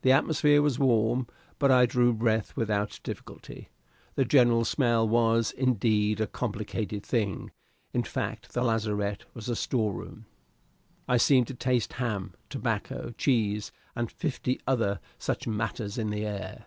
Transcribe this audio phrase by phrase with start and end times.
[0.00, 1.28] The atmosphere was warm,
[1.60, 3.68] but I drew breath without difficulty.
[4.16, 7.52] The general smell was, indeed, a complicated thing;
[7.92, 10.26] in fact, the lazarette was a storeroom.
[11.06, 16.66] I seemed to taste ham, tobacco, cheese, and fifty other such matters in the air.